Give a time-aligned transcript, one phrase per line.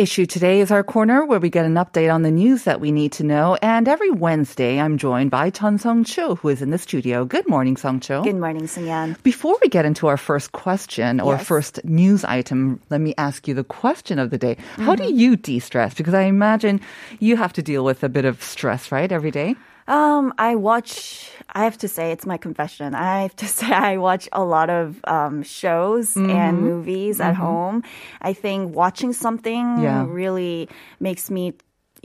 [0.00, 2.90] Issue today is our corner where we get an update on the news that we
[2.90, 3.58] need to know.
[3.60, 7.26] And every Wednesday, I'm joined by Chun Sung Cho, who is in the studio.
[7.26, 8.24] Good morning, Sung Cho.
[8.24, 9.22] Good morning, Sungyan.
[9.22, 11.44] Before we get into our first question or Yes.
[11.44, 14.56] first news item, let me ask you the question of the day.
[14.76, 15.18] How do mm-hmm.
[15.18, 15.92] you de-stress?
[15.92, 16.80] Because I imagine
[17.18, 19.54] you have to deal with a bit of stress, right, every day?
[19.90, 21.30] Um, I watch.
[21.52, 22.94] I have to say, it's my confession.
[22.94, 26.30] I have to say, I watch a lot of um, shows Mm-hmm.
[26.30, 27.82] and movies at home.
[28.22, 30.06] I think watching something Yeah.
[30.08, 30.68] really
[31.00, 31.54] makes me.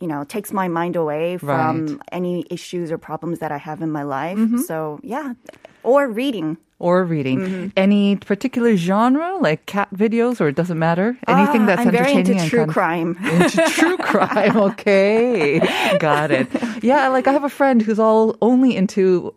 [0.02, 3.92] You know, takes my mind away from any issues or problems that I have in
[3.92, 4.38] my life.
[4.38, 4.58] Mm-hmm.
[4.68, 5.36] So, yeah.
[5.84, 6.58] Or reading.
[6.78, 7.40] Or reading.
[7.40, 7.68] Mm-hmm.
[7.78, 11.18] Any particular genre, like cat videos, or it doesn't matter?
[11.26, 13.18] Anything Ah, that's I'm very entertaining into and true crime.
[13.24, 14.58] into true crime.
[14.58, 15.60] Okay,
[16.00, 16.48] got it.
[16.84, 19.34] Yeah, like I have a friend who's all only into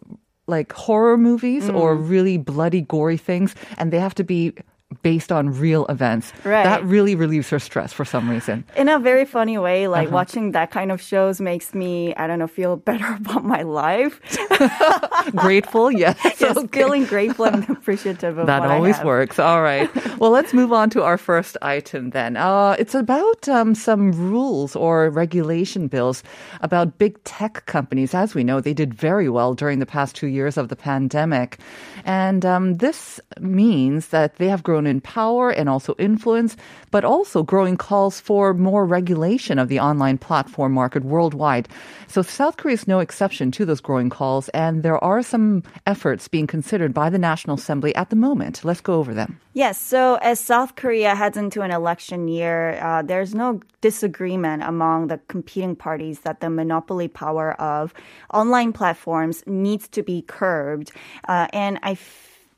[0.48, 2.10] like horror movies or Mm.
[2.10, 4.54] really bloody, gory things, and they have to be
[5.02, 6.32] based on real events.
[6.44, 6.64] Right.
[6.64, 8.64] That really relieves her stress for some reason.
[8.74, 9.92] in a very funny way, Uh-huh.
[9.92, 13.62] like watching that kind of shows makes me, I don't know, feel better about my
[13.62, 14.18] life.
[15.36, 16.16] Grateful, yes.
[16.40, 16.80] Yes, okay.
[16.80, 19.38] feeling grateful and appreciative of That always works.
[19.38, 19.90] All right.
[20.18, 22.36] Well, let's move on to our first item then.
[22.36, 26.22] Uh, it's about um, some rules or regulation bills
[26.62, 28.14] about big tech companies.
[28.14, 31.58] As we know, they did very well during the past two years of the pandemic.
[32.04, 36.56] And um, this means that they have grown in power and also influence,
[36.90, 41.68] but also growing calls for more regulation of the online platform market worldwide.
[42.06, 46.28] So South Korea is no exception to those growing calls, and there are some efforts
[46.28, 48.64] being considered by the National Assembly at the moment.
[48.64, 49.40] Let's go over them.
[49.52, 55.08] Yes, so as South Korea heads into an election year, uh, there's no disagreement among
[55.08, 57.92] the competing parties that the monopoly power of
[58.32, 60.92] online platforms needs to be curbed.
[61.26, 61.94] Uh, and I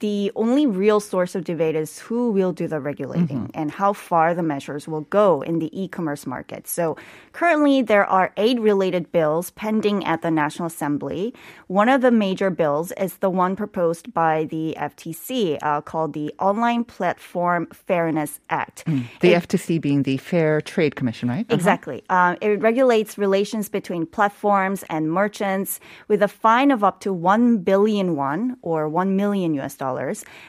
[0.01, 4.35] the only real source of debate is who will do the regulating and how far
[4.35, 6.67] the measures will go in the e-commerce market.
[6.67, 6.97] So
[7.33, 11.35] currently there are eight related bills pending at the National Assembly.
[11.67, 16.35] One of the major bills is the one proposed by the FTC uh, called the
[16.39, 18.85] Online Platform Fairness Act.
[19.21, 21.45] The FTC being the Fair Trade Commission, right?
[21.45, 21.55] Uh-huh.
[21.55, 22.03] Exactly.
[22.09, 25.79] Um, it regulates relations between platforms and merchants
[26.09, 29.90] with a fine of up to 1 billion won or 1 million US dollars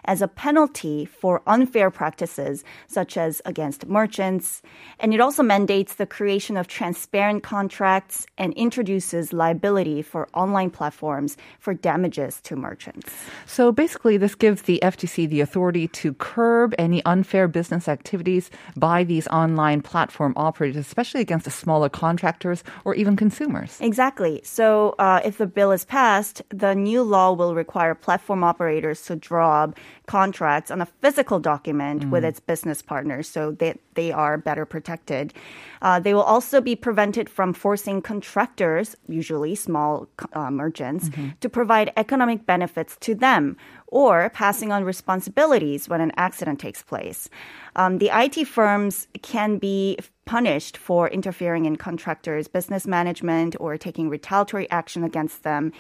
[0.06, 4.62] as a penalty for unfair practices such as against merchants.
[5.00, 11.38] And it also mandates the creation of transparent contracts and introduces liability for online platforms
[11.60, 13.12] for damages to merchants.
[13.46, 19.04] So basically, this gives the FTC the authority to curb any unfair business activities by
[19.04, 23.78] these online platform operators, especially against the smaller contractors or even consumers.
[23.80, 24.42] Exactly.
[24.44, 29.16] So, uh, if the bill is passed, the new law will require platform operators to
[29.40, 34.66] up contracts on a physical document with its business partners so that they are better
[34.66, 35.34] protected.
[35.82, 41.10] Uh, they will also be prevented from forcing contractors, usually small uh, merchants,
[41.40, 43.56] to provide economic benefits to them
[43.88, 47.30] or passing on responsibilities when an accident takes place.
[47.76, 54.10] Um, the IT firms can be punished for interfering in contractors' business management or taking
[54.10, 55.74] retaliatory action against them.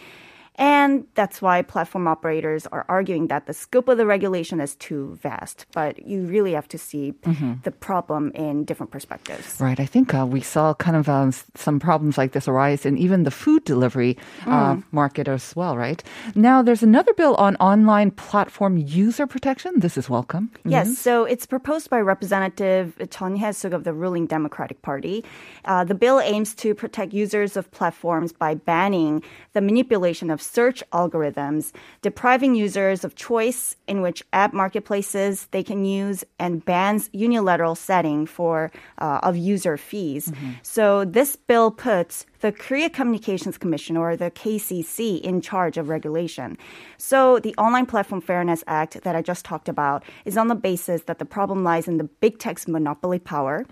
[0.62, 5.18] And that's why platform operators are arguing that the scope of the regulation is too
[5.20, 5.66] vast.
[5.74, 7.16] But you really have to see
[7.64, 9.60] the problem in different perspectives.
[9.60, 9.80] Right.
[9.80, 13.24] I think uh, we saw kind of um, some problems like this arise in even
[13.24, 16.04] the food delivery uh, market as well, right?
[16.36, 19.80] Now, there's another bill on online platform user protection.
[19.80, 20.52] This is welcome.
[20.64, 25.26] Yes, so it's proposed by Representative Chun Hye-suk of the ruling Democratic Party.
[25.66, 29.24] Uh, the bill aims to protect users of platforms by banning
[29.54, 31.72] the manipulation of search algorithms,
[32.02, 38.26] depriving users of choice in which app marketplaces they can use, and bans unilateral setting
[38.26, 40.32] for uh, of user fees.
[40.62, 46.58] So this bill puts the Korea Communications Commission or the KCC in charge of regulation.
[46.98, 51.04] So the Online Platform Fairness Act that I just talked about is on the basis
[51.04, 53.66] that the problem lies in the big tech's monopoly power.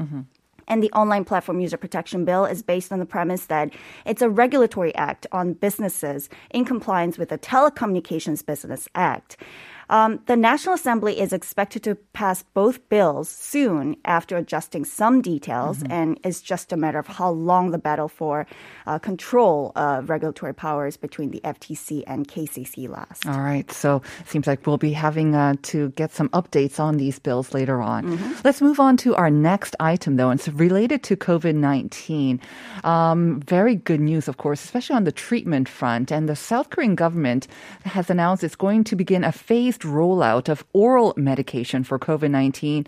[0.69, 3.73] And the Online Platform User Protection Bill is based on the premise that
[4.05, 9.35] it's a regulatory act on businesses in compliance with the Telecommunications Business Act.
[9.89, 15.79] Um, the National Assembly is expected to pass both bills soon after adjusting some details,
[15.79, 15.91] Mm-hmm.
[15.91, 18.45] and it's just a matter of how long the battle for
[18.87, 23.25] uh, control of regulatory powers between the FTC and KCC lasts.
[23.25, 23.69] All right.
[23.71, 27.53] So it seems like we'll be having uh, to get some updates on these bills
[27.53, 28.35] later on.
[28.43, 30.29] Let's move on to our next item, though.
[30.29, 32.39] And it's related to COVID 19.
[32.83, 36.11] Um, very good news, of course, especially on the treatment front.
[36.11, 37.47] And the South Korean government
[37.85, 42.87] has announced it's going to begin a phased rollout of oral medication for COVID 19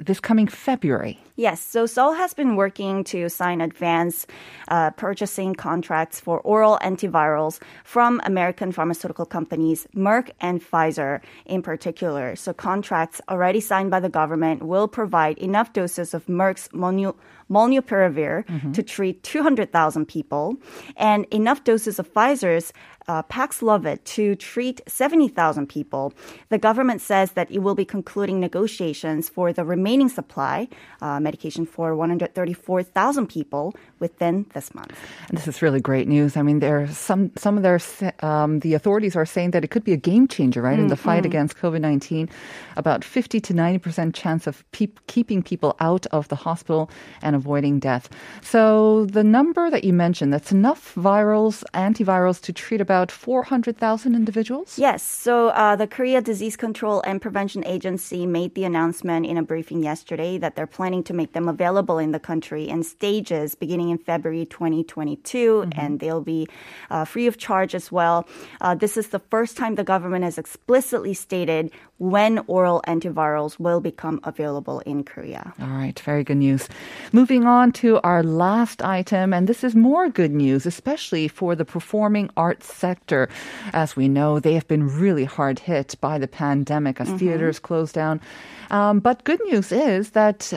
[0.00, 1.18] this coming February.
[1.36, 4.26] Yes, so Seoul has been working to sign advance
[4.68, 12.36] uh, purchasing contracts for oral antivirals from American pharmaceutical companies Merck and Pfizer in particular.
[12.36, 17.16] So contracts already signed by the government will provide enough doses of Merck's Molnu-
[17.50, 20.56] molnupiravir to treat 200,000 people
[20.96, 22.72] and enough doses of Pfizer's
[23.08, 26.12] uh, Paxlovid to treat 70,000 people.
[26.48, 30.68] The government says that it will be concluding negotiations for the remaining supply
[31.02, 34.98] uh, medication for 134,000 people within this month.
[35.28, 36.36] And this is really great news.
[36.36, 37.80] I mean, there are some some of their
[38.20, 40.96] um, the authorities are saying that it could be a game changer, right, in the
[40.96, 42.28] fight against COVID nineteen.
[42.76, 46.90] About fifty to ninety percent chance of peop keeping people out of the hospital
[47.22, 48.08] and avoiding death.
[48.42, 53.76] So the number that you mentioned, that's enough virals, antivirals to treat about four hundred
[53.76, 54.78] thousand individuals.
[54.78, 55.02] Yes.
[55.02, 59.79] So uh, the Korea Disease Control and Prevention Agency made the announcement in a briefing
[59.82, 63.98] yesterday that they're planning to make them available in the country in stages beginning in
[63.98, 66.48] February 2022, and they'll be
[66.90, 68.26] uh, free of charge as well.
[68.60, 73.80] Uh, this is the first time the government has explicitly stated when oral antivirals will
[73.80, 75.52] become available in Korea.
[75.60, 76.66] All right, very good news.
[77.12, 81.66] Moving on to our last item, and this is more good news, especially for the
[81.66, 83.28] performing arts sector.
[83.74, 87.94] As we know, they have been really hard hit by the pandemic as theaters closed
[87.94, 88.20] down.
[88.70, 90.52] Um, but good news is that.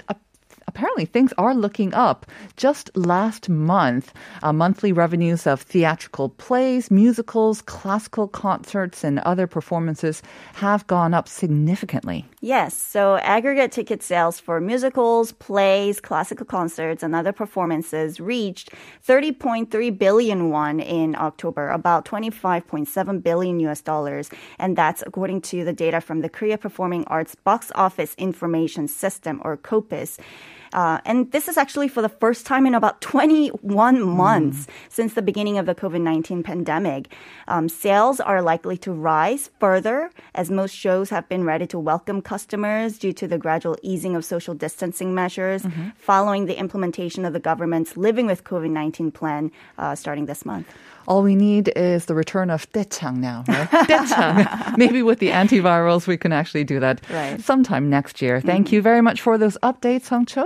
[0.68, 2.25] Apparently, things are looking up.
[2.57, 10.21] Just last month, uh, monthly revenues of theatrical plays, musicals, classical concerts, and other performances
[10.56, 12.25] have gone up significantly.
[12.42, 18.69] Yes, so aggregate ticket sales for musicals, plays, classical concerts, and other performances reached
[19.07, 24.30] 30.3 billion won in October, about 25.7 billion US dollars,
[24.60, 29.42] and that's according to the data from the Korea Performing Arts Box Office Information System
[29.44, 30.19] or KOPIS.
[30.74, 35.22] Uh, and this is actually for the first time in about 21 months since the
[35.22, 37.14] beginning of the COVID 19 pandemic.
[37.48, 42.22] Um, sales are likely to rise further as most shows have been ready to welcome
[42.22, 45.66] customers due to the gradual easing of social distancing measures
[45.98, 50.68] following the implementation of the government's Living with COVID 19 plan uh, starting this month.
[51.08, 53.70] All we need is the return of Daechang now, right?
[53.92, 54.78] Daechang.
[54.78, 57.40] Maybe with the antivirals, we can actually do that Right.
[57.42, 58.42] sometime next year.
[58.42, 60.46] Thank you very much for those updates, Hong Cho.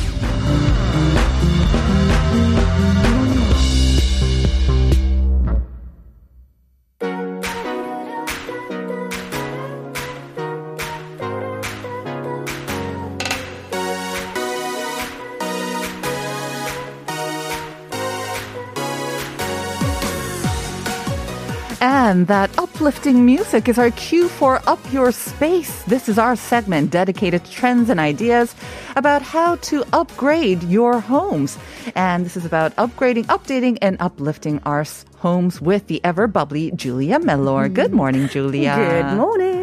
[22.11, 25.81] And that uplifting music is our cue for Up Your Space.
[25.83, 28.53] This is our segment dedicated to trends and ideas
[28.97, 31.57] about how to upgrade your homes.
[31.95, 34.83] And this is about upgrading, updating, and uplifting our
[35.19, 37.69] homes with the ever bubbly Julia Mellor.
[37.69, 38.75] Good morning, Julia.
[38.75, 39.60] Good morning.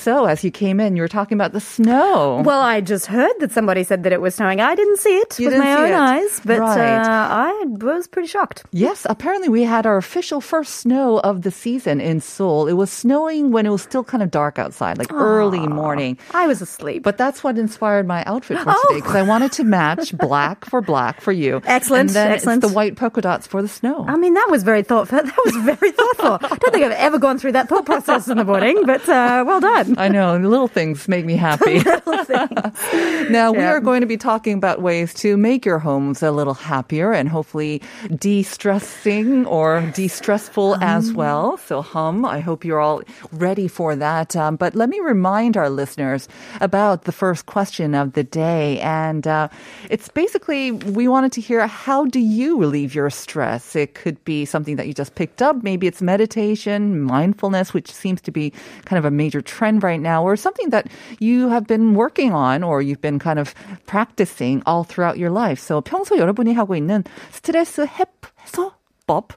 [0.00, 2.40] So, as you came in, you were talking about the snow.
[2.44, 4.58] Well, I just heard that somebody said that it was snowing.
[4.60, 5.94] I didn't see it You with my own it.
[5.94, 6.78] eyes, but Right.
[7.04, 8.64] uh, I was pretty shocked.
[8.72, 12.66] Yes, apparently we had our official first snow of the season in Seoul.
[12.66, 16.16] It was snowing when it was still kind of dark outside, like early morning.
[16.32, 17.02] I was asleep.
[17.02, 20.80] But that's what inspired my outfit for today because I wanted to match black for
[20.80, 21.60] black for you.
[21.66, 22.64] Excellent, And then excellent.
[22.64, 24.06] it's the white polka dots for the snow.
[24.08, 25.18] I mean, that was very thoughtful.
[25.30, 26.38] That was very thoughtful.
[26.40, 29.44] I don't think I've ever gone through that thought process in the morning, but uh,
[29.46, 29.89] well done.
[29.96, 31.82] I know, little things make me happy.
[33.30, 36.54] now, we are going to be talking about ways to make your homes a little
[36.54, 37.82] happier and hopefully
[38.14, 41.56] de stressing or de stressful as well.
[41.58, 44.36] So, hum, I hope you're all ready for that.
[44.36, 46.28] Um, but let me remind our listeners
[46.60, 48.80] about the first question of the day.
[48.80, 49.48] And uh,
[49.88, 53.74] it's basically, we wanted to hear how do you relieve your stress?
[53.76, 55.62] It could be something that you just picked up.
[55.62, 58.52] Maybe it's meditation, mindfulness, which seems to be
[58.84, 60.87] kind of a major trend right now, or something that
[61.19, 63.53] you have been working on or you've been kind of
[63.85, 65.59] practicing all throughout your life.
[65.59, 69.31] So 평소 여러분이 하고 있는 스트레스 해소법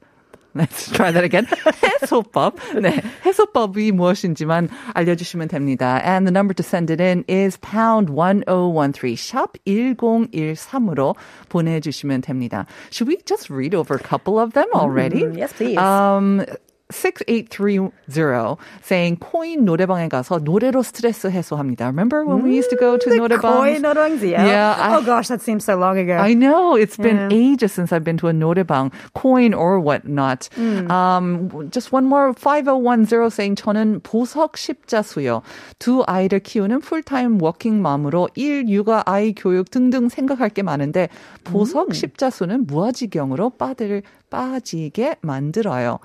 [0.55, 1.47] Let's try that again.
[1.47, 2.57] 해소법.
[2.83, 3.01] 네.
[3.25, 6.01] 해소법이 무엇인지만 알려주시면 됩니다.
[6.03, 11.15] And the number to send it in is pound 1013, 샵 1013으로
[11.49, 12.67] 보내주시면 됩니다.
[12.91, 15.23] Should we just read over a couple of them already?
[15.39, 15.79] yes, please.
[15.79, 16.45] Um,
[16.92, 21.86] 6830 saying 코인 노래방에 가서 노래로 스트레스 해소합니다.
[21.88, 23.42] Remember when we used to go to 노래방?
[23.58, 24.38] Koi 노래방이요?
[24.38, 26.14] Yeah, I- oh gosh, that seems so long ago.
[26.18, 27.34] I know it's been Yeah.
[27.34, 30.50] ages since I've been to a 노래방, coin or whatnot.
[30.90, 35.42] Um, just one more 5010 saying 저는 보석 십자 수요.
[35.80, 41.10] 두 아이를 키우는 풀타임 워킹 맘으로 일, 육아, 아이 교육 등등 생각할 게 많은데
[41.44, 45.99] 보석 십자 수는 무아지경으로 빠들 빠지게 만들어요.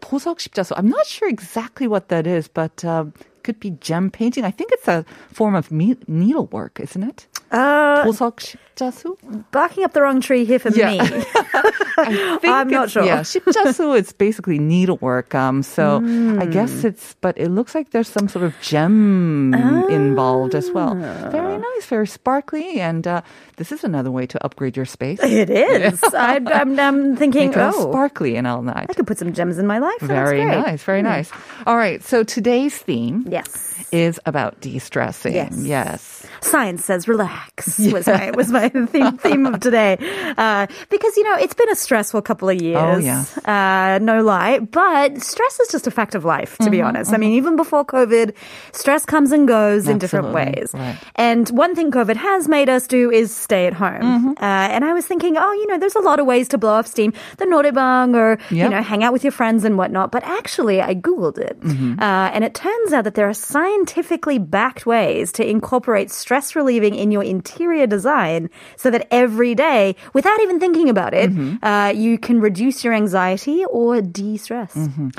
[0.00, 0.74] 보석 십자수.
[0.76, 3.06] I'm not sure exactly what that is, but uh,
[3.42, 4.44] could be gem painting.
[4.44, 7.26] I think it's a form of me- needlework, isn't it?
[7.50, 9.14] Uh, 보석 십자수?
[9.52, 10.90] barking up the wrong tree here for Yeah.
[10.92, 10.98] me.
[11.00, 13.04] I think I'm not it's- sure.
[13.04, 15.34] Yeah, 십자수 is basically needlework.
[15.34, 16.50] Um, so I Hmm.
[16.50, 19.54] guess it's, but it looks like there's some sort of gem
[19.88, 20.94] involved as well.
[21.30, 21.62] Very Ah.
[21.62, 23.22] nice, very sparkly, and uh,
[23.56, 25.20] this is another way to upgrade your space.
[25.22, 26.02] it is.
[26.14, 28.86] I, I'm, I'm thinking, Make it all oh, sparkly and all night.
[28.90, 30.00] I could put some gems in my life.
[30.00, 30.58] That's Very great.
[30.66, 31.30] nice, very nice.
[31.66, 33.86] All right, so today's theme Yes.
[33.92, 35.34] is about de-stressing.
[35.34, 35.54] Yes.
[35.62, 36.26] yes.
[36.40, 37.37] Science says relax
[37.93, 39.97] was my was my theme, theme of today,
[40.37, 42.77] uh, because you know it's been a stressful couple of years.
[42.79, 43.37] Oh, yes.
[43.45, 44.59] uh, no lie.
[44.59, 47.13] But stress is just a fact of life, to Mm-hmm, be honest.
[47.13, 48.33] I mean, even before COVID,
[48.71, 50.71] stress comes and goes in different ways.
[50.73, 50.97] right.
[51.15, 54.01] And one thing COVID has made us do is stay at home.
[54.01, 54.29] Mm-hmm.
[54.37, 56.73] Uh, and I was thinking, oh, you know, there's a lot of ways to blow
[56.73, 60.11] off steam, the norebang, or you know, hang out with your friends and whatnot.
[60.11, 61.99] But actually, I googled it, Mm-hmm.
[61.99, 66.95] uh, and it turns out that there are scientifically backed ways to incorporate stress relieving
[66.95, 71.63] in your interior design, so that every day, without even thinking about it, Mm-hmm.
[71.63, 74.73] uh, you can reduce your anxiety or de-stress.
[74.73, 75.09] Mm-hmm.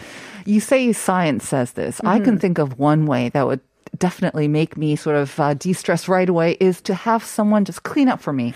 [0.46, 2.00] You say science says this.
[2.02, 2.24] I Mm-hmm.
[2.24, 3.60] can think of one way that would
[4.00, 8.08] definitely make me sort of uh, de-stress right away is to have someone just clean
[8.08, 8.52] up for me.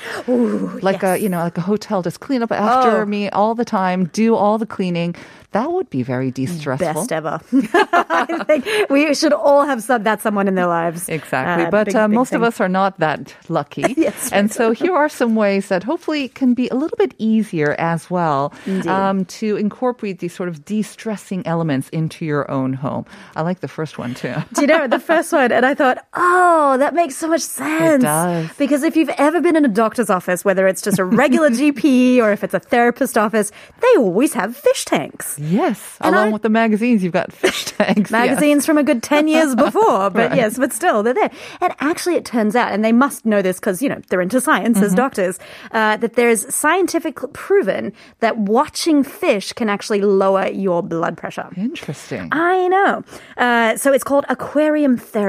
[0.82, 3.06] like a, you know, like a hotel, just clean up after Oh.
[3.06, 5.14] me all the time, do all the cleaning.
[5.52, 6.94] That would be very de-stressful.
[6.94, 7.38] Best ever.
[7.52, 11.08] I think we should all have some, that someone in their lives.
[11.08, 11.66] Exactly.
[11.66, 13.84] Uh, but big, uh, big most of us are not that lucky.
[14.04, 17.76] Yes, and so here are some ways that hopefully can be a little bit easier
[17.78, 18.52] as well
[18.88, 23.06] um, to incorporate these sort of de-stressing elements into your own home.
[23.36, 24.34] I like the first one too.
[24.54, 25.52] Do you know the first one?
[25.52, 28.02] And I thought, oh, that makes so much sense.
[28.02, 28.48] does.
[28.56, 32.18] Because if you've ever been in a doctor's office, whether it's just a regular GP
[32.18, 35.38] or if it's a therapist office, they always have fish tanks.
[35.38, 35.98] Yes.
[36.00, 38.10] And Along I- with the magazines, you've got fish tanks.
[38.10, 38.10] yes.
[38.10, 40.36] Magazines from a good 10 years before, but Right.
[40.36, 41.30] yes, but still, they're there.
[41.60, 44.40] And actually, it turns out, and they must know this because, you know, they're into
[44.40, 44.86] science Mm-hmm.
[44.86, 45.38] as doctors,
[45.72, 51.48] uh, that there's scientific proven that watching fish can actually lower your blood pressure.
[51.56, 52.28] Interesting.
[52.32, 53.02] I know.
[53.36, 55.23] Uh, so it's called aquarium therapy.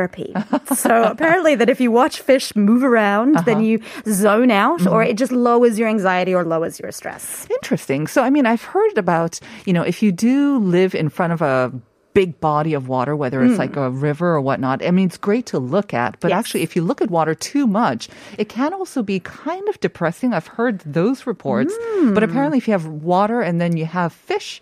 [0.75, 3.45] so apparently that if you watch fish move around, uh-huh.
[3.45, 5.11] then you zone out or mm-hmm.
[5.11, 7.47] it just lowers your anxiety or lowers your stress.
[7.49, 8.07] Interesting.
[8.07, 11.41] So, I mean, I've heard about, you know, if you do live in front of
[11.41, 11.71] a
[12.15, 13.85] big body of water, whether it's like mm.
[13.85, 16.17] a river or whatnot, I mean, it's great to look at.
[16.21, 16.39] But Yes.
[16.39, 20.33] actually, if you look at water too much, it can also be kind of depressing.
[20.33, 21.75] I've heard those reports.
[22.15, 22.29] But mm.
[22.29, 24.61] apparently, if you have water and then you have fish,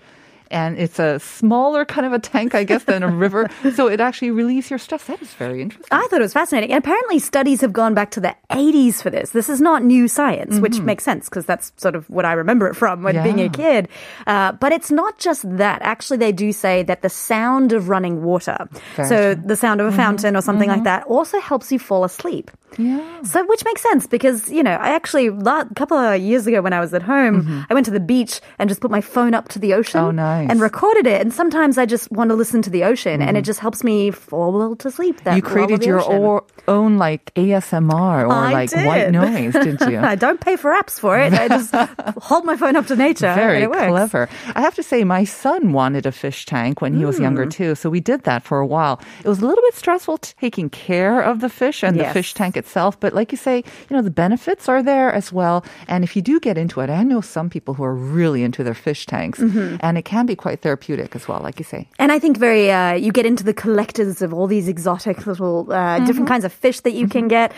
[0.54, 3.50] and it's a smaller kind of a tank, I guess, than a river.
[3.74, 5.04] So it actually relieves your stress.
[5.06, 5.88] That is very interesting.
[5.92, 6.72] I thought it was fascinating.
[6.72, 9.32] And apparently, studies have gone back to the 80s for this.
[9.32, 10.86] This is not new science, which mm-hmm.
[10.86, 13.90] makes sense because that's sort of what I remember it from when being a kid.
[14.28, 15.82] Uh, but it's not just that.
[15.82, 18.58] Actually, they do say that the sound of running water,
[18.96, 19.44] so true.
[19.44, 19.98] the sound of a mm-hmm.
[19.98, 21.02] fountain or something like mm-hmm.
[21.02, 22.52] that, also helps you fall asleep.
[22.78, 23.22] Yeah.
[23.24, 26.74] So, which makes sense because, you know, I actually, a couple of years ago when
[26.74, 29.50] I was at home, I went to the beach and just put my phone up
[29.50, 30.00] to the ocean.
[30.00, 30.43] Oh, nice.
[30.44, 30.52] Nice.
[30.52, 31.22] and recorded it.
[31.22, 34.12] And sometimes I just want to listen to the ocean, and it just helps me
[34.12, 35.24] fall to sleep.
[35.24, 35.36] That Mm-hmm.
[35.38, 38.86] you created your or, own like ASMR or I like did.
[38.86, 40.00] white noise, didn't you?
[40.00, 41.34] I don't pay for apps for it.
[41.34, 41.74] I just
[42.22, 43.34] hold my phone up to nature.
[43.34, 43.88] Very and it works.
[43.90, 44.30] clever.
[44.56, 47.50] I have to say, my son wanted a fish tank when he was younger Hmm.
[47.50, 49.00] too, so we did that for a while.
[49.24, 52.56] It was a little bit stressful taking care of the fish and the fish tank
[52.58, 53.58] itself, but like you say,
[53.90, 55.66] you know, the benefits are there as well.
[55.88, 58.64] And if you do get into it, I know some people who are really into
[58.64, 59.78] their fish tanks, Mm-hmm.
[59.82, 61.88] and it can be quite therapeutic as well, like you say.
[62.00, 65.72] And I think very, uh, you get into the collectors of all these exotic little,
[65.72, 66.06] uh, Mm-hmm.
[66.06, 67.52] different kinds of fish that you can get.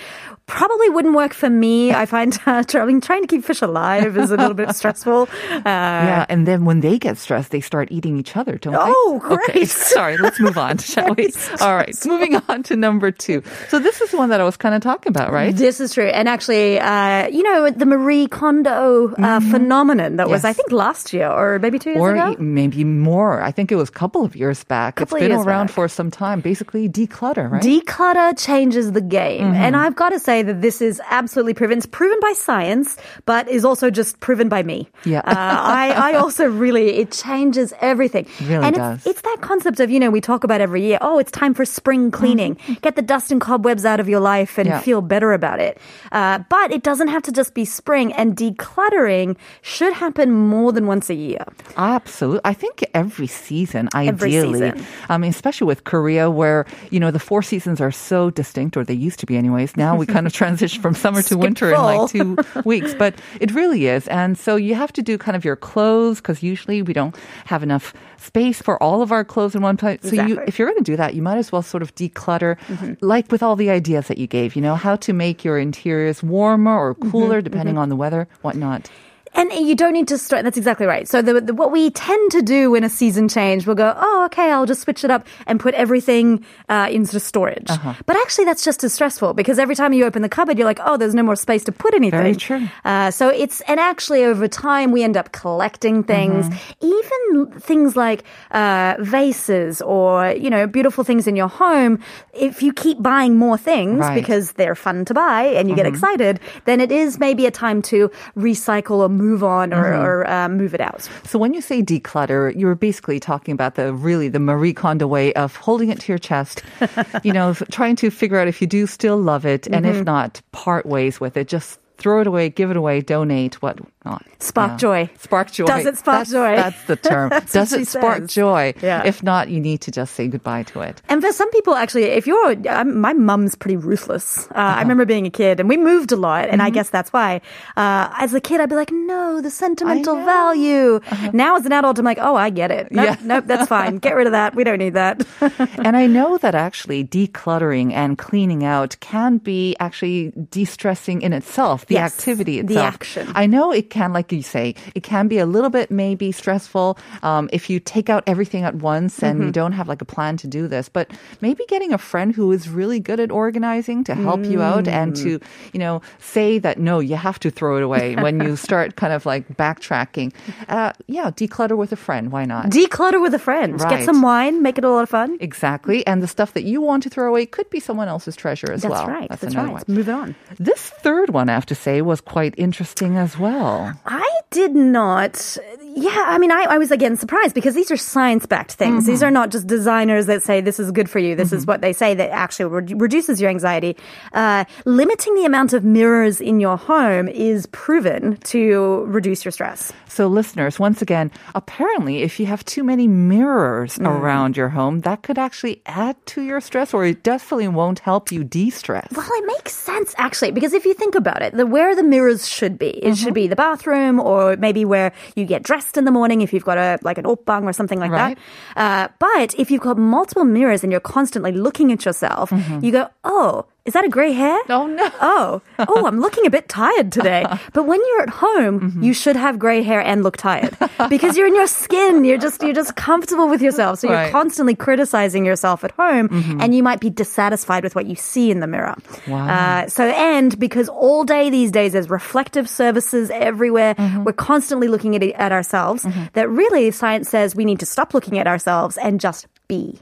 [0.48, 1.92] Probably wouldn't work for me.
[1.92, 5.28] I find uh, trying, trying to keep fish alive is a little bit stressful.
[5.52, 8.80] Uh, yeah, and then when they get stressed, they start eating each other, don't they?
[8.82, 9.70] Oh, Okay, great.
[9.96, 11.32] sorry, let's move on, shall we?
[11.62, 13.42] All right, moving on to number two.
[13.70, 15.56] So this is one that I was kind of talking about, right?
[15.56, 16.08] This is true.
[16.08, 20.48] And actually, uh, you know, the Marie Kondo uh, phenomenon that was, Mm-hmm.
[20.48, 22.36] I think, last year or maybe two years or ago.
[22.56, 23.42] Maybe more.
[23.42, 24.96] I think it was a couple of years back.
[24.96, 25.76] Couple it's been around back.
[25.76, 26.40] for some time.
[26.42, 27.62] Basically, declutter, right?
[27.62, 29.44] Declutter changes the game.
[29.44, 29.56] Mm-hmm.
[29.56, 31.78] And I've got to say that this is absolutely proven.
[31.78, 34.88] It's proven by science, but is also just proven by me.
[35.04, 35.20] Yeah.
[35.20, 38.26] Uh, I, I also really, it changes everything.
[38.42, 38.98] really and does.
[39.00, 41.54] It's, it's that concept of, you know, we talk about every year, oh, it's time
[41.54, 42.58] for spring cleaning.
[42.82, 44.76] Get the dust and cobwebs out of your life and Mm-hmm.
[44.76, 44.82] Yeah.
[44.82, 45.78] feel better about it.
[46.12, 50.88] Uh, but it doesn't have to just be spring, and decluttering should happen more than
[50.88, 51.46] once a year.
[51.78, 52.42] Absolutely.
[52.46, 54.86] I think every season, Every ideally, season.
[55.10, 58.86] I mean, especially with Korea, where you know the four seasons are so distinct, or
[58.86, 59.76] they used to be, anyways.
[59.76, 63.16] Now we kind of transition from summer to Skip winter in like two weeks, but
[63.42, 64.08] it really is.
[64.08, 67.64] And so you have to do kind of your clothes because usually we don't have
[67.64, 70.00] enough space for all of our clothes in one place.
[70.04, 72.58] So you, if you're going to do that, you might as well sort of declutter,
[72.68, 72.94] mm-hmm.
[73.02, 74.56] like with all the ideas that you gave.
[74.56, 77.12] You know how to make your interiors warmer or mm-hmm.
[77.12, 77.44] cooler mm-hmm.
[77.44, 78.90] depending on the weather, whatnot.
[79.36, 80.44] And you don't need to start.
[80.44, 81.08] That's exactly right.
[81.08, 84.24] So the, the, what we tend to do when a season change, we'll go, oh,
[84.28, 87.70] okay, I'll just switch it up and put everything uh, into storage.
[87.70, 87.94] Uh-huh.
[88.06, 90.80] But actually, that's just as stressful because every time you open the cupboard, you're like,
[90.84, 92.18] oh, there's no more space to put anything.
[92.22, 92.68] Very true.
[92.86, 96.88] Uh, so it's and actually over time we end up collecting things, Mm-hmm.
[96.88, 102.00] even things like uh, vases or you know beautiful things in your home.
[102.34, 104.16] If you keep buying more things Right.
[104.16, 105.96] because they're fun to buy and you get Mm-hmm.
[105.96, 110.04] excited, then it is maybe a time to recycle or move on or, Mm-hmm.
[110.04, 111.08] or uh, move it out.
[111.26, 115.34] So when you say declutter, you're basically talking about the really the Marie Kondo way
[115.34, 116.64] of holding it to your chest,
[117.24, 120.00] you know, trying to figure out if you do still love it, and Mm-hmm.
[120.00, 121.48] if not, part ways with it.
[121.48, 124.24] Just throw it away, give it away, donate, what not.
[124.40, 124.78] Spark Yeah.
[124.78, 125.10] joy.
[125.18, 125.66] Spark joy.
[125.66, 126.56] Does it spark That's- joy?
[126.56, 127.30] That's the term.
[127.30, 128.34] That's Does it spark says.
[128.34, 128.74] joy?
[128.82, 129.02] Yeah.
[129.04, 131.02] If not, you need to just say goodbye to it.
[131.10, 134.46] And for some people, actually, if you're, um, my mum's pretty ruthless.
[134.52, 134.76] Uh, Uh-huh.
[134.78, 136.74] I remember being a kid and we moved a lot, and I Mm-hmm.
[136.76, 137.42] guess that's why.
[137.78, 140.22] Uh, as a kid, I'd be like, no, the sentimental know.
[140.22, 140.26] Uh-huh.
[140.26, 141.00] value.
[141.34, 142.92] Now, as an adult, I'm like, oh, I get it.
[142.92, 143.16] Nope, Yeah.
[143.24, 143.98] nope, that's fine.
[143.98, 144.54] Get rid of that.
[144.54, 145.26] We don't need that.
[145.84, 151.85] and I know that actually decluttering and cleaning out can be actually de-stressing in itself,
[151.88, 153.28] the Yes, activity the action.
[153.36, 156.98] I know it can, like you say, it can be a little bit maybe stressful
[157.24, 159.46] um, if you take out everything at once and Mm-hmm.
[159.48, 160.90] you don't have like a plan to do this.
[160.90, 164.88] But maybe getting a friend who is really good at organizing to help you out
[164.88, 165.24] and Mm.
[165.24, 165.30] to,
[165.74, 169.14] you know, say that no, you have to throw it away when you start kind
[169.14, 170.34] of like backtracking.
[170.70, 172.32] Uh, yeah, declutter with a friend.
[172.32, 172.68] Why not?
[172.72, 173.80] Declutter with a friend.
[173.80, 173.98] Right.
[174.00, 174.62] Get some wine.
[174.62, 175.38] Make it a lot of fun.
[175.40, 176.06] Exactly.
[176.08, 178.82] And the stuff that you want to throw away could be someone else's treasure as
[178.82, 179.08] That's well.
[179.08, 179.30] right.
[179.30, 179.74] That's, another right.
[179.74, 179.96] one.
[179.96, 180.36] Move it on.
[180.60, 183.94] This third one, have to say, was quite interesting as well.
[184.06, 185.58] I did not.
[185.98, 189.06] Yeah, I mean, I, I was again surprised because these are science backed things.
[189.06, 191.36] These are not just designers that say this is good for you.
[191.36, 193.96] This is what they say that actually re- reduces your anxiety.
[194.34, 199.92] Uh, limiting the amount of mirrors in your home is proven to reduce your stress.
[200.08, 204.08] So, listeners, once again, apparently, if you have too many mirrors Mm.
[204.08, 208.32] around your home, that could actually add to your stress or it definitely won't help
[208.32, 209.08] you de stress.
[209.16, 212.48] Well, it makes sense actually, because if you think about it, the where the mirrors
[212.48, 216.12] should be, it should be the bathroom or maybe where you get dressed in the
[216.12, 218.38] morning if you've got a like an opbang or something like Right.
[218.76, 218.82] that.
[218.82, 222.52] Uh, but if you've got multiple mirrors and you're constantly looking at yourself,
[222.82, 223.66] you go, oh.
[223.86, 224.58] Is that a grey hair?
[224.70, 225.12] Oh, no.
[225.22, 227.46] Oh, oh, I'm looking a bit tired today.
[227.74, 229.04] But when you're at home, mm-hmm.
[229.04, 230.78] you should have grey hair and look tired
[231.10, 232.24] because you're in your skin.
[232.24, 234.00] You're just you're just comfortable with yourself.
[234.00, 234.32] So you're Right.
[234.32, 236.62] constantly criticizing yourself at home, mm-hmm.
[236.62, 238.96] and you might be dissatisfied with what you see in the mirror.
[239.28, 239.48] Wow.
[239.48, 244.24] Uh, so, and because all day these days there's reflective services everywhere, mm-hmm.
[244.24, 246.06] we're constantly looking at at ourselves.
[246.34, 250.00] That really science says we need to stop looking at ourselves and just be.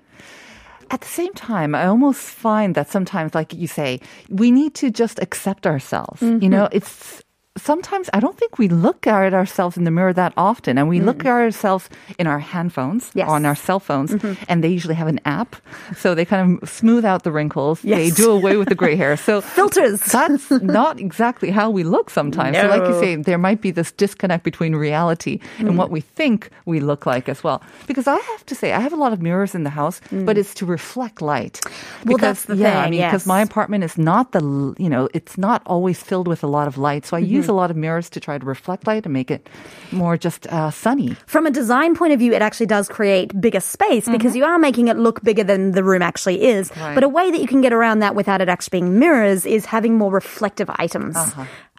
[0.92, 4.92] At the same time, I almost find that sometimes, like you say, we need to
[4.92, 6.22] just accept ourselves.
[6.22, 6.50] You mm-hmm.
[6.50, 7.23] know, it's
[7.58, 11.00] sometimes I don't think we look at ourselves in the mirror that often, and we
[11.00, 11.30] look mm.
[11.30, 13.30] at ourselves in our handphones, Yes.
[13.30, 14.42] on our cell phones, mm-hmm.
[14.48, 15.56] and they usually have an app,
[15.96, 17.82] so they kind of smooth out the wrinkles.
[17.82, 19.18] They do away with the gray hair.
[19.18, 20.02] So Filters.
[20.02, 22.58] That's not exactly how we look sometimes.
[22.58, 25.76] So, like you say, there might be this disconnect between reality and mm.
[25.76, 27.62] what we think we look like as well.
[27.88, 30.26] Because I have to say, I have a lot of mirrors in the house, mm.
[30.26, 31.62] but it's to reflect light.
[31.64, 33.28] Well, Because, that's the yeah, I thing, mean, because yes.
[33.28, 34.42] my apartment is not the,
[34.78, 37.06] you know, it's not always filled with a lot of light.
[37.06, 37.36] So I mm-hmm.
[37.36, 39.50] use a lot of mirrors to try to reflect light and make it
[39.92, 41.16] more just uh, sunny.
[41.26, 44.60] From a design point of view, it actually does create bigger space because you are
[44.60, 46.72] making it look bigger than the room actually is.
[46.78, 46.96] Right.
[46.96, 49.66] But a way that you can get around that without it actually being mirrors is
[49.66, 51.16] having more reflective items.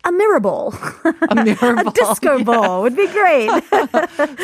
[0.06, 0.74] A mirror ball,
[1.30, 1.92] A mirror a ball.
[1.92, 3.48] disco ball would be great.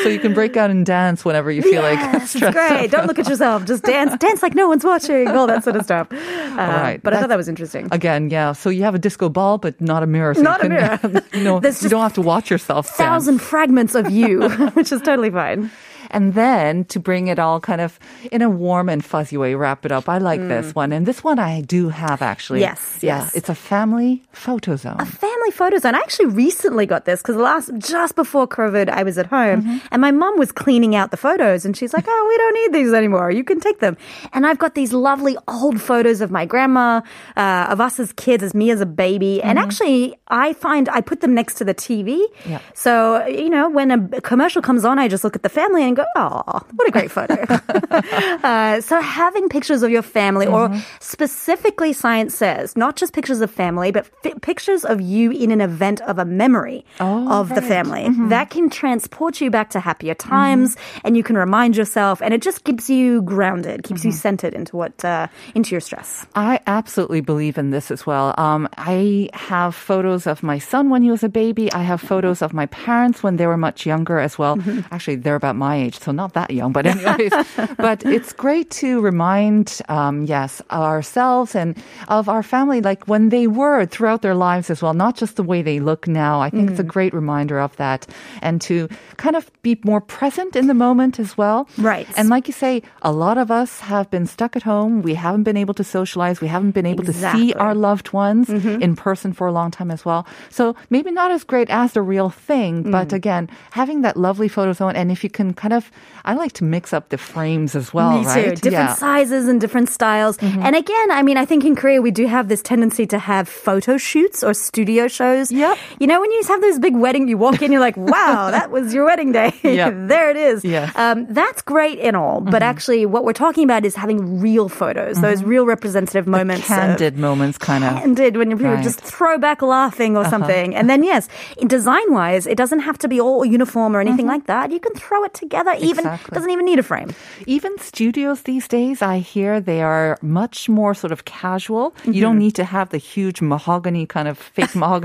[0.03, 2.85] So you can break out and dance whenever you feel like yes, it's stressed great.
[2.85, 2.91] out.
[2.91, 3.65] Don't look at yourself.
[3.67, 5.29] Just dance, dance like no one's watching.
[5.29, 6.09] All that sort of stuff.
[6.51, 7.01] Uh, right.
[7.03, 7.89] But I thought that was interesting.
[7.93, 8.53] Again, yeah.
[8.53, 10.35] So you have a disco ball, but not a mirror.
[10.35, 11.25] So Not a you can, mirror.
[11.33, 12.87] you know, you don't have to watch yourself.
[12.87, 12.97] dance.
[12.97, 15.71] Thousand fragments of you, which is totally fine.
[16.13, 17.99] And then to bring it all kind of
[18.33, 20.09] in a warm and fuzzy way, wrap it up.
[20.09, 20.91] I like this one.
[20.93, 22.59] And this one I do have actually.
[22.61, 22.63] Mm.
[22.63, 23.19] Yes, Yeah.
[23.23, 23.35] yes.
[23.37, 24.99] It's a family photo zone.
[25.07, 25.95] family photo zone.
[25.95, 29.79] I actually recently got this because last just before COVID, I was at home Mm-hmm.
[29.91, 32.73] and my mum was cleaning out the photos, and she's like, "Oh, we don't need
[32.79, 33.31] these anymore.
[33.31, 33.97] You can take them."
[34.33, 37.01] And I've got these lovely old photos of my grandma,
[37.37, 41.01] uh, of us as kids, as me as a baby, and actually, I find I
[41.01, 42.21] put them next to the TV.
[42.45, 42.57] Mm-hmm.
[42.75, 45.97] So you know, when a commercial comes on, I just look at the family and
[45.97, 47.35] go, "Oh, what a great photo."
[47.91, 50.81] uh, so having pictures of your family, or Mm-hmm.
[51.01, 55.61] specifically, science says not just pictures of family, but fi- pictures of you in an
[55.61, 58.07] event of a memory Oh, of the family.
[58.29, 62.43] That can transport you back to happier times, and you can remind yourself, and it
[62.43, 66.27] just keeps you grounded, keeps you centered into what uh, into your stress.
[66.35, 68.35] I absolutely believe in this as well.
[68.39, 71.73] Um, I have photos of my son when he was a baby.
[71.73, 74.59] I have photos of my parents when they were much younger as well.
[74.91, 77.33] Actually, they're about my age, so not that young, but anyways.
[77.79, 81.77] but it's great to remind, um, yes, ourselves and
[82.09, 85.45] of our family, like when they were throughout their lives as well, not just the
[85.45, 86.41] way they look now.
[86.41, 86.89] I think it's a mm.
[86.89, 88.09] great reminder of that
[88.43, 91.69] and to kind of be more present in the moment as well.
[91.79, 92.09] Right.
[92.17, 95.03] And like you say, a lot of us have been stuck at home.
[95.03, 96.41] We haven't been able to socialize.
[96.41, 98.81] We haven't been able to see our loved ones mm-hmm.
[98.83, 100.27] in person for a long time as well.
[100.49, 102.93] So maybe not as great as the real thing, Mm.
[102.97, 104.97] but again, having that lovely photo zone.
[104.97, 105.91] And if you can kind of,
[106.25, 108.29] I like to mix up the frames as well, Me too.
[108.29, 108.57] right?
[108.57, 108.95] Different Yeah.
[108.97, 110.39] sizes and different styles.
[110.39, 110.65] Mm-hmm.
[110.65, 113.51] And again, I mean, I think in Korea we do have this tendency to have
[113.51, 115.51] photo shoots or studio shows.
[115.53, 115.77] Yep.
[115.99, 118.71] You know, when you have those big wedding, you walk in, you're like, wow, that
[118.71, 119.53] was your wedding day.
[119.63, 119.95] Yep.
[120.09, 120.65] there it is.
[120.65, 120.93] Yes.
[120.97, 122.41] Um, that's great and all.
[122.41, 126.65] But actually, what we're talking about is having real photos, those real representative moments.
[126.71, 127.95] of- Candid moments, kind of.
[128.03, 128.75] candid when people Right.
[128.75, 128.83] Uh-huh.
[128.83, 130.75] just throw back laughing or something.
[130.75, 134.27] And then yes, in design wise, it doesn't have to be all uniform or anything
[134.27, 134.71] like that.
[134.71, 135.73] You can throw it together.
[135.79, 136.15] Even Mm-hmm.
[136.15, 136.35] Exactly.
[136.35, 137.11] doesn't even need a frame.
[137.47, 141.95] Even studios these days, I hear they are much more sort of casual.
[142.05, 145.00] You don't need to have the huge mahogany kind of fake mahogany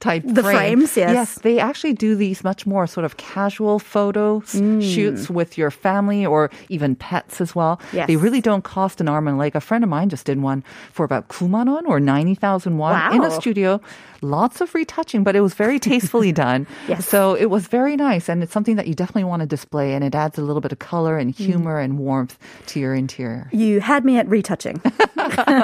[0.00, 0.56] type The frame.
[0.56, 1.12] frames, yes.
[1.12, 4.82] Yes, they actually do these much more sort of casual photo Mm.
[4.82, 7.80] shoots with your family or even pets as well.
[7.92, 8.06] Yes.
[8.08, 9.56] They really don't cost an arm and a leg.
[9.56, 13.24] A friend of mine just did one for about 9만 won or 90,000 won in
[13.24, 13.80] a studio.
[14.20, 16.66] Lots of retouching, but it was very tastefully done.
[16.88, 17.06] Yes.
[17.06, 20.02] So it was very nice and it's something that you definitely want to display and
[20.02, 21.38] it adds a little bit of color and Mm.
[21.38, 23.46] humor and warmth to your interior.
[23.52, 24.80] You had me at retouching.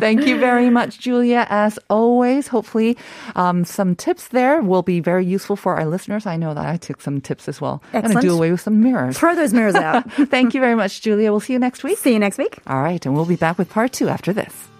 [0.00, 1.46] Thank you very much, Julia.
[1.50, 2.96] As always, hopefully,
[3.36, 6.26] um, some tips there will be very useful for our listeners.
[6.26, 7.82] I know that I took some tips as well.
[7.92, 9.18] I'm going to do away with some mirrors.
[9.18, 10.10] Throw those mirrors out.
[10.30, 11.30] Thank you very much, Julia.
[11.30, 11.98] We'll see you next week.
[11.98, 12.58] See you next week.
[12.66, 14.71] All right, and we'll be back with part two after this.